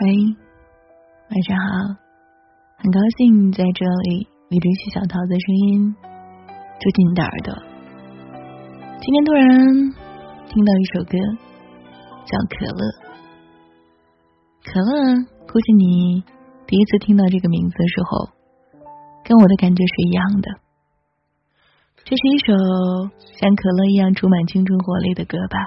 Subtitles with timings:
[0.00, 1.98] 嗨，晚上好，
[2.76, 5.92] 很高兴在这里与这些小桃子的声音
[6.78, 7.52] 住进你的耳朵。
[9.00, 9.42] 今天突然
[10.46, 11.18] 听到一首歌，
[12.30, 12.86] 叫《可乐》。
[14.62, 16.22] 可乐，估计你
[16.68, 18.30] 第一次听到这个名字的时候，
[19.24, 20.48] 跟我的感觉是一样的。
[22.04, 22.54] 这是一首
[23.34, 25.58] 像可乐一样充满青春活力的歌吧？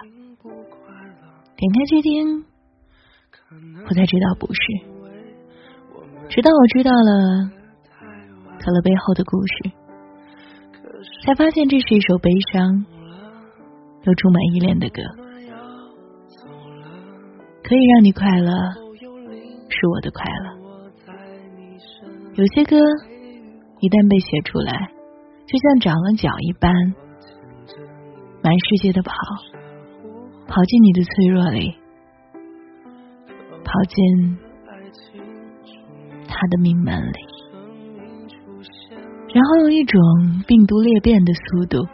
[1.58, 2.46] 点开去听。
[3.88, 4.62] 我才知道不是，
[6.30, 7.52] 直到我知道了
[8.60, 9.72] 可乐背后的故事，
[11.26, 12.86] 才发现这是一首悲伤
[14.04, 15.02] 又充满依恋的歌。
[17.64, 18.52] 可以让你快乐，
[19.70, 20.62] 是我的快乐。
[22.36, 22.78] 有些歌
[23.80, 24.92] 一旦被写出来，
[25.46, 26.72] 就像长了脚一般，
[28.42, 29.12] 满世界的跑，
[30.48, 31.81] 跑进你的脆弱里。
[33.72, 34.38] 跑进
[36.28, 37.20] 他的命门里，
[39.34, 40.02] 然后用一种
[40.46, 41.88] 病毒裂变的速度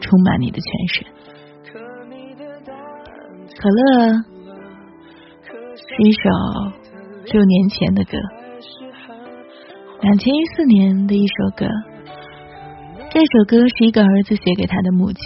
[0.00, 1.06] 充满你的全身。
[3.56, 4.12] 可乐
[5.76, 6.18] 是一首
[7.32, 8.18] 六年前的歌，
[10.00, 11.68] 两千一四年的一首歌。
[13.12, 15.22] 这首歌是一个儿子写给他的母亲，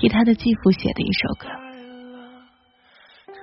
[0.00, 1.65] 替他的继父写的一首歌。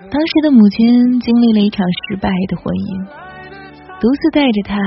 [0.02, 3.06] 当时的母亲经历了一场失败的婚姻，
[4.00, 4.78] 独自带着他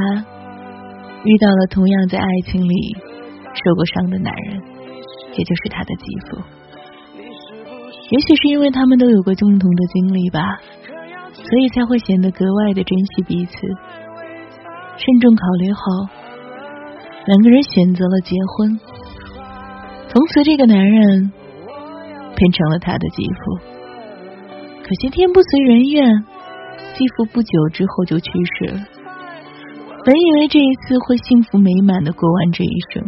[1.25, 2.97] 遇到了同样在爱情里
[3.55, 4.63] 受过伤的男人，
[5.37, 6.39] 也就是他的继父。
[8.11, 10.41] 也许是因为他们都有过共同的经历吧，
[11.35, 13.53] 所以才会显得格外的珍惜彼此。
[14.97, 15.81] 慎重考虑后，
[17.27, 18.79] 两个人选择了结婚。
[20.09, 21.33] 从此，这个男人
[22.37, 23.76] 变成了他的继父。
[24.87, 26.25] 可惜天不遂人愿，
[26.95, 28.87] 继父不久之后就去世了。
[30.05, 33.03] 本以为这一次会幸福美满的过完这一生，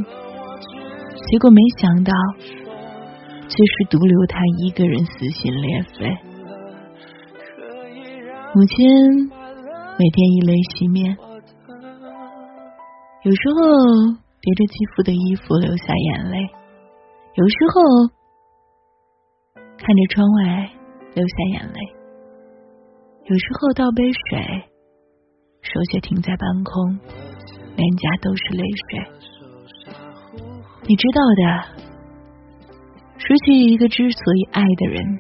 [1.31, 2.13] 结果没想到
[3.47, 6.19] 却是独留他一个人撕心裂肺。
[8.57, 11.17] 母亲每天以泪洗面，
[13.23, 13.63] 有时候
[14.41, 16.39] 叠着继父的衣服流下眼泪，
[17.35, 17.83] 有时候
[19.79, 20.73] 看着窗外。
[21.19, 21.81] 流下眼泪，
[23.25, 24.39] 有时候倒杯水，
[25.63, 26.97] 手却停在半空，
[27.75, 29.03] 脸颊都是泪水。
[30.87, 31.43] 你知道的，
[33.19, 35.19] 失去一个之所以爱的人，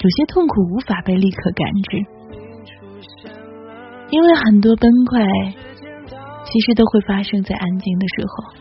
[0.00, 1.96] 有些痛苦无法被立刻感知，
[4.10, 5.54] 因为很多崩溃
[6.44, 8.52] 其实都会发生在安静的时候，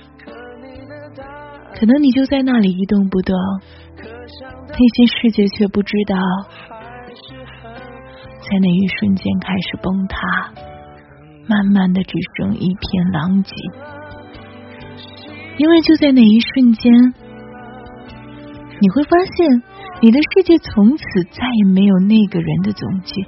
[1.78, 3.36] 可能你就在那里一动不动。
[4.78, 6.16] 内心世界却不知道，
[8.42, 10.18] 在那一瞬间开始崩塌，
[11.48, 13.56] 慢慢的只剩一片狼藉。
[15.58, 16.92] 因为就在那一瞬间，
[18.82, 19.64] 你会发现，
[20.02, 23.26] 你的世界从此再也没有那个人的踪迹。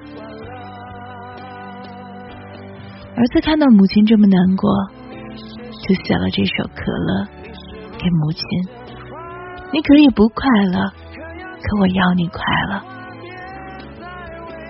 [3.15, 4.69] 儿子看到母亲这么难过，
[5.87, 7.23] 就写了这首《可乐》
[7.97, 8.43] 给母亲。
[9.71, 11.06] 你可以不快乐。
[11.61, 12.81] 可我要你快乐，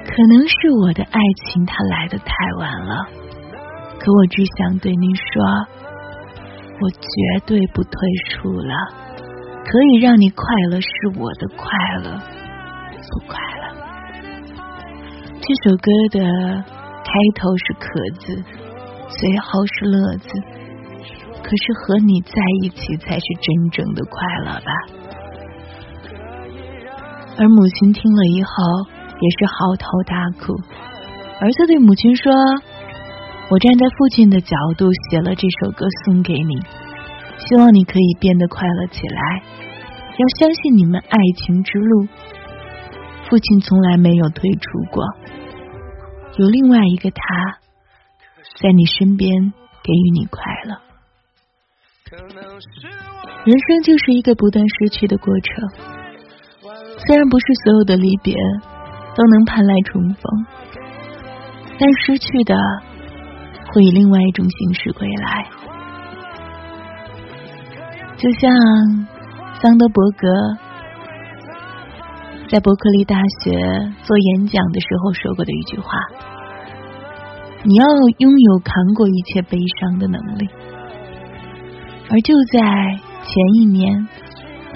[0.05, 3.07] 可能是我的爱情它来的太晚了，
[3.99, 5.43] 可我只想对你说，
[6.79, 7.91] 我绝对不退
[8.29, 8.73] 出了。
[9.69, 10.87] 可以让你快乐是
[11.17, 11.67] 我的快
[12.01, 12.17] 乐，
[13.11, 13.67] 不快乐。
[15.41, 16.19] 这首歌的
[17.03, 18.43] 开头是可字，
[19.09, 20.29] 最后是乐字，
[21.43, 24.71] 可是和你在一起才是真正的快乐吧。
[27.39, 28.51] 而母亲听了以后
[29.21, 30.57] 也是嚎啕大哭。
[31.39, 32.33] 儿子对母亲说
[33.53, 36.57] ：“我站在父亲的角度写了这首歌送给你，
[37.37, 39.21] 希望你可以变得快乐起来。
[40.17, 42.07] 要相信你们爱情之路，
[43.29, 45.05] 父亲从来没有退出过，
[46.37, 47.21] 有另外一个他
[48.59, 49.53] 在你身边
[49.83, 50.81] 给予你快乐。
[53.45, 55.97] 人生就是一个不断失去的过程。”
[57.05, 58.33] 虽然不是所有的离别
[59.15, 60.45] 都能盼来重逢，
[61.79, 62.57] 但失去的
[63.71, 65.45] 会以另外一种形式归来。
[68.17, 68.51] 就像
[69.61, 70.27] 桑德伯格
[72.49, 73.51] 在伯克利大学
[74.01, 75.91] 做演讲的时候说过的一句话
[77.63, 77.85] ：“你要
[78.17, 80.49] 拥有扛过一切悲伤的能力。”
[82.09, 82.59] 而就在
[83.23, 84.07] 前一年。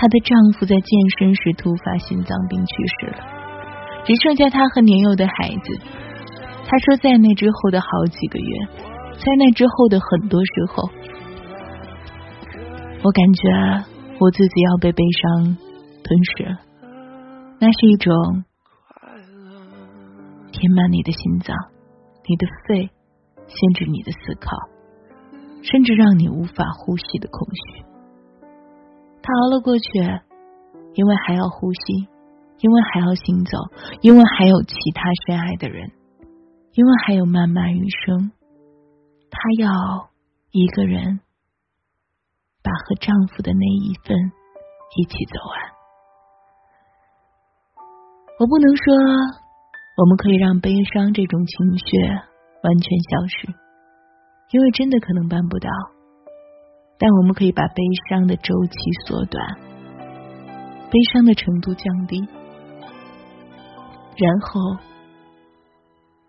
[0.01, 3.17] 她的丈夫在健身时突发心脏病去世了，
[4.03, 5.77] 只剩下她和年幼的孩子。
[6.65, 8.65] 她说，在那之后的好几个月，
[9.13, 10.89] 在那之后的很多时候，
[13.03, 13.85] 我感觉
[14.17, 15.55] 我自己要被悲伤
[16.03, 16.57] 吞噬了。
[17.59, 18.43] 那是一种
[20.51, 21.55] 填满你的心脏、
[22.27, 22.89] 你的肺，
[23.45, 24.57] 限制你的思考，
[25.61, 27.90] 甚至让你无法呼吸的空虚。
[29.23, 29.99] 他熬了过去，
[30.93, 32.07] 因为还要呼吸，
[32.59, 33.57] 因为还要行走，
[34.01, 35.91] 因为还有其他深爱的人，
[36.73, 38.31] 因为还有漫漫余生。
[39.29, 40.09] 她要
[40.51, 41.21] 一个人
[42.61, 44.17] 把和丈夫的那一份
[44.97, 45.71] 一起走完。
[48.39, 48.93] 我不能说
[49.97, 51.97] 我们可以让悲伤这种情绪
[52.63, 53.47] 完全消失，
[54.51, 55.69] 因为真的可能办不到。
[57.03, 58.77] 但我们可以把悲伤的周期
[59.07, 59.43] 缩短，
[60.91, 62.19] 悲伤的程度降低，
[64.17, 64.77] 然后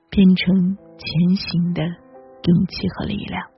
[0.08, 3.50] 变成前行的勇气和力量。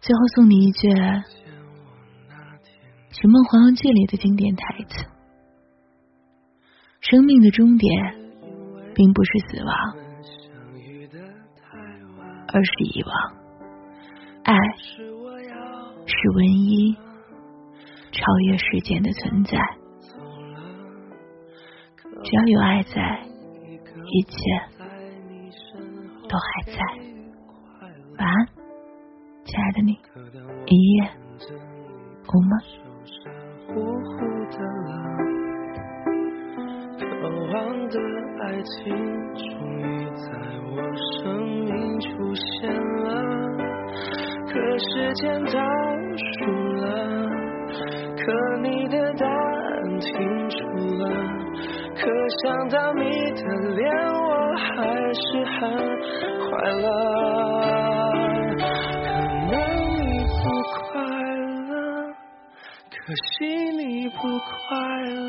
[0.00, 0.88] 最后送你一句
[3.10, 5.06] 《寻梦环游记》里的经典台词：
[7.00, 7.90] 生命的终点，
[8.94, 10.09] 并不是死亡。
[12.52, 13.12] 而是遗忘，
[14.44, 14.54] 爱
[16.06, 16.96] 是唯一
[18.10, 19.58] 超越时间的存在。
[22.24, 23.22] 只要有爱在，
[24.04, 24.36] 一切
[26.28, 26.78] 都还在。
[28.18, 28.46] 晚安，
[29.44, 29.92] 亲爱的你，
[30.66, 31.10] 一夜
[32.26, 32.89] 无梦。
[37.90, 37.96] 的
[38.42, 38.78] 爱情
[39.34, 39.42] 终
[39.80, 39.82] 于
[40.14, 40.22] 在
[40.70, 40.72] 我
[41.18, 41.20] 生
[41.64, 42.70] 命出现
[43.02, 43.08] 了，
[44.46, 45.58] 可时间倒
[46.16, 46.38] 数
[46.76, 46.84] 了，
[48.16, 48.22] 可
[48.62, 50.08] 你的答案停
[50.48, 50.56] 住
[50.98, 51.04] 了，
[51.96, 52.00] 可
[52.44, 53.02] 想到你
[53.32, 53.42] 的
[53.74, 53.82] 脸，
[54.12, 54.68] 我还
[55.12, 55.58] 是很
[56.38, 56.84] 快乐。
[59.02, 59.10] 可
[59.50, 59.52] 能
[60.06, 60.08] 你
[60.38, 60.40] 不
[60.78, 60.88] 快
[61.68, 61.74] 乐，
[62.88, 63.28] 可惜
[63.76, 64.58] 你不快
[65.06, 65.19] 乐，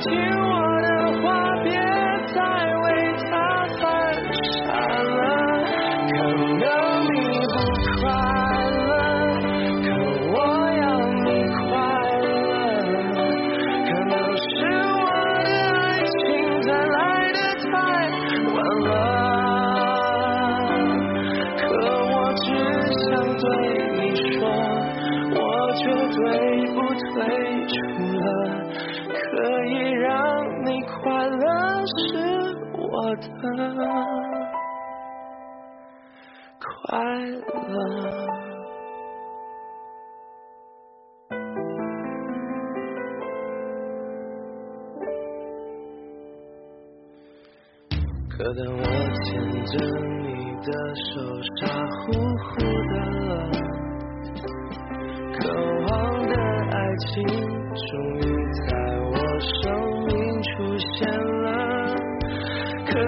[0.00, 0.88] 听我的
[1.20, 1.26] 话，
[1.62, 1.68] 别
[2.32, 2.36] 再
[2.80, 2.84] 为
[3.28, 3.30] 他
[3.78, 3.80] 犯
[4.42, 5.14] 傻了。
[6.10, 6.16] 可
[6.58, 6.64] 能
[7.04, 7.16] 你
[7.46, 7.54] 不
[8.00, 8.02] 快
[8.80, 8.90] 乐，
[9.84, 9.88] 可
[10.32, 10.34] 我
[10.80, 10.82] 要
[11.24, 11.60] 你快
[12.22, 12.26] 乐。
[13.86, 14.48] 可能是
[14.96, 15.04] 我
[15.44, 16.18] 的爱情
[16.62, 16.98] 它来
[17.32, 17.68] 的太
[18.54, 18.58] 晚
[18.88, 18.90] 了。
[21.58, 21.60] 可
[22.10, 22.46] 我只
[23.04, 23.06] 想
[23.36, 23.44] 对
[23.98, 24.00] 你
[24.32, 24.40] 说，
[25.36, 25.38] 我
[25.76, 25.80] 绝
[26.16, 26.18] 对
[26.74, 27.14] 不退
[27.68, 27.74] 出
[28.16, 28.24] 了，
[29.12, 29.18] 可
[29.66, 29.70] 以
[33.40, 33.48] 快
[36.90, 37.38] 乐，
[48.28, 48.82] 可当我
[49.24, 49.28] 牵
[49.64, 49.72] 着
[50.20, 50.28] 你
[50.60, 51.08] 的手，
[51.56, 51.60] 傻
[51.96, 51.98] 乎
[52.44, 52.48] 乎
[52.90, 52.94] 的，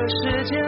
[0.02, 0.61] 这世界。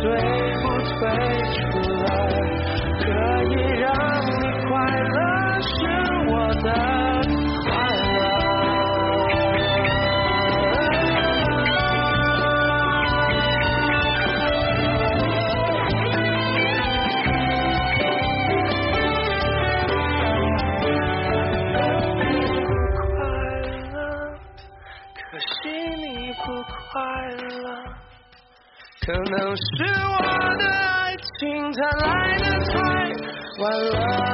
[0.00, 0.08] 退
[0.62, 1.00] 不退
[1.56, 1.60] 出
[2.04, 2.08] 来，
[3.00, 3.04] 可
[3.44, 3.84] 以让
[4.24, 4.32] 你
[4.66, 5.18] 快乐
[5.60, 5.68] 是
[6.30, 6.99] 我的。
[29.06, 30.18] 可能是我
[30.58, 32.76] 的爱情它来的太
[33.58, 34.29] 晚了。